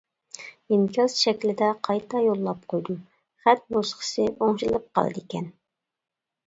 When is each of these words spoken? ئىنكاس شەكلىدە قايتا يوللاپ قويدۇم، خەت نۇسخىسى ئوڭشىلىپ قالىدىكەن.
ئىنكاس 0.75 1.17
شەكلىدە 1.25 1.67
قايتا 1.89 2.21
يوللاپ 2.29 2.65
قويدۇم، 2.73 2.99
خەت 3.45 3.65
نۇسخىسى 3.77 4.27
ئوڭشىلىپ 4.35 4.93
قالىدىكەن. 4.99 5.51